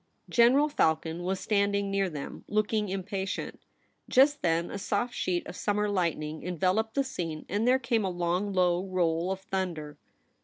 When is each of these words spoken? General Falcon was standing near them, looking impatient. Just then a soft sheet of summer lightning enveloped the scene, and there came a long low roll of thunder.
General 0.29 0.67
Falcon 0.67 1.21
was 1.21 1.39
standing 1.39 1.91
near 1.91 2.09
them, 2.09 2.43
looking 2.47 2.89
impatient. 2.89 3.61
Just 4.09 4.41
then 4.41 4.71
a 4.71 4.79
soft 4.79 5.13
sheet 5.13 5.45
of 5.45 5.55
summer 5.55 5.87
lightning 5.87 6.41
enveloped 6.41 6.95
the 6.95 7.03
scene, 7.03 7.45
and 7.47 7.67
there 7.67 7.77
came 7.77 8.03
a 8.03 8.09
long 8.09 8.51
low 8.51 8.83
roll 8.83 9.31
of 9.31 9.41
thunder. 9.41 9.99